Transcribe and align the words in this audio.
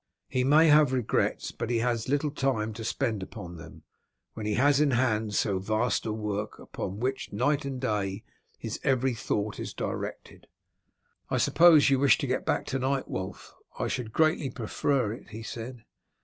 He 0.27 0.43
may 0.43 0.67
have 0.67 0.93
regrets, 0.93 1.51
but 1.51 1.69
he 1.69 1.77
has 1.77 2.09
little 2.09 2.31
time 2.31 2.73
to 2.73 2.83
spend 2.83 3.21
upon 3.21 3.57
them 3.57 3.83
when 4.33 4.47
he 4.47 4.55
has 4.55 4.81
in 4.81 4.89
hand 4.89 5.35
so 5.35 5.59
vast 5.59 6.07
a 6.07 6.11
work, 6.11 6.57
upon 6.57 6.99
which 6.99 7.31
night 7.31 7.65
and 7.65 7.79
day 7.79 8.23
his 8.57 8.79
every 8.83 9.13
thought 9.13 9.59
is 9.59 9.75
directed." 9.75 10.47
"I 11.29 11.37
suppose 11.37 11.91
you 11.91 11.99
wish 11.99 12.17
to 12.17 12.25
get 12.25 12.47
back 12.47 12.65
to 12.73 12.79
night, 12.79 13.07
Wulf?" 13.09 13.53
"I 13.77 13.87
should 13.87 14.11
greatly 14.11 14.49
prefer 14.49 15.13
it," 15.13 15.29
he 15.29 15.43
said. 15.43 15.83